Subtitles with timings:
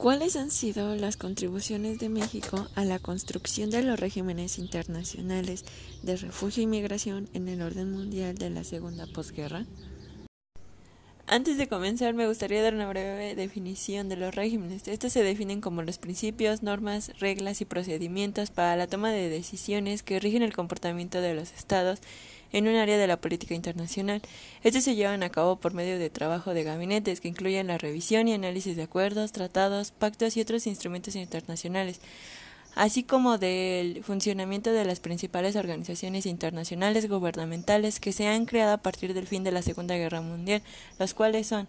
[0.00, 5.62] ¿Cuáles han sido las contribuciones de México a la construcción de los regímenes internacionales
[6.02, 9.66] de refugio y migración en el orden mundial de la segunda posguerra?
[11.26, 14.88] Antes de comenzar, me gustaría dar una breve definición de los regímenes.
[14.88, 20.02] Estos se definen como los principios, normas, reglas y procedimientos para la toma de decisiones
[20.02, 22.00] que rigen el comportamiento de los estados
[22.52, 24.22] en un área de la política internacional.
[24.62, 28.28] Estos se llevan a cabo por medio de trabajo de gabinetes que incluyen la revisión
[28.28, 32.00] y análisis de acuerdos, tratados, pactos y otros instrumentos internacionales
[32.74, 38.78] así como del funcionamiento de las principales organizaciones internacionales gubernamentales que se han creado a
[38.78, 40.62] partir del fin de la Segunda Guerra Mundial,
[40.98, 41.68] los cuales son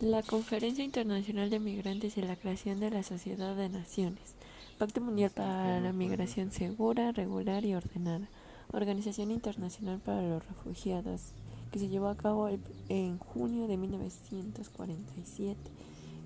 [0.00, 4.34] la Conferencia Internacional de Migrantes y la creación de la Sociedad de Naciones,
[4.78, 8.28] Pacto Mundial para la Migración Segura, Regular y Ordenada,
[8.72, 11.32] Organización Internacional para los Refugiados,
[11.70, 12.48] que se llevó a cabo
[12.88, 15.58] en junio de 1947,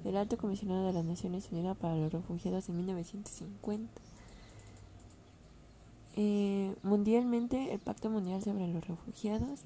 [0.04, 4.00] el Alto Comisionado de las Naciones Unidas para los Refugiados en 1950.
[6.16, 9.60] Eh, mundialmente, el Pacto Mundial sobre los Refugiados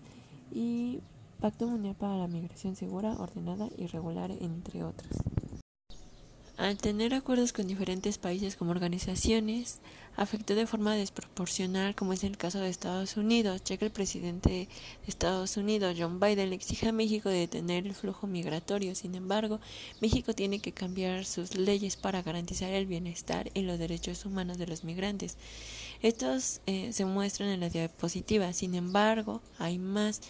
[0.53, 1.01] y
[1.41, 5.13] Pacto Mundial para la Migración Segura, Ordenada y Regular, entre otros.
[6.57, 9.81] Al tener acuerdos con diferentes países como organizaciones,
[10.17, 14.69] afectó de forma desproporcional, como es el caso de Estados Unidos, ya el presidente de
[15.07, 18.95] Estados Unidos, John Biden, exige a México detener el flujo migratorio.
[18.95, 19.61] Sin embargo,
[20.01, 24.67] México tiene que cambiar sus leyes para garantizar el bienestar y los derechos humanos de
[24.67, 25.37] los migrantes.
[26.01, 28.53] Estos eh, se muestran en la diapositiva.
[28.55, 30.23] Sin embargo, hay más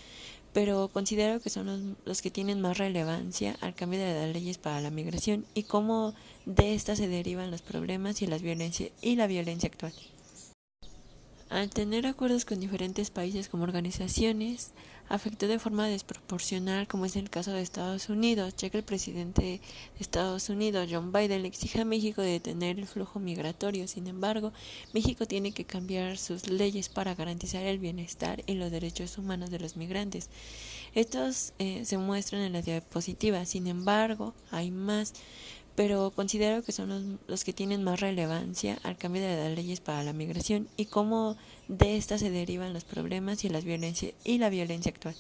[0.56, 4.80] pero considero que son los, que tienen más relevancia al cambio de las leyes para
[4.80, 6.14] la migración y cómo
[6.46, 9.92] de estas se derivan los problemas y, las violencia, y la violencia actual.
[11.48, 14.72] Al tener acuerdos con diferentes países como organizaciones,
[15.08, 19.42] afectó de forma desproporcional, como es el caso de Estados Unidos, ya que el presidente
[19.42, 19.61] de
[20.00, 23.86] Estados Unidos, John Biden, le exige a México detener el flujo migratorio.
[23.86, 24.53] Sin embargo,
[24.92, 29.60] México tiene que cambiar sus leyes para garantizar el bienestar y los derechos humanos de
[29.60, 30.28] los migrantes.
[30.94, 33.44] Estos eh, se muestran en la diapositiva.
[33.47, 35.12] Sin embargo, hay más
[35.76, 40.03] pero considero que son los, que tienen más relevancia al cambio de las leyes para
[40.03, 41.37] la migración y cómo
[41.69, 45.14] de estas se derivan los problemas y, las violencia, y la violencia actual.